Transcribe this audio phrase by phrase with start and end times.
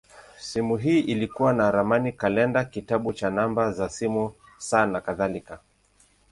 [0.39, 5.59] Simu hii ilikuwa na ramani, kalenda, kitabu cha namba za simu, saa, nakadhalika.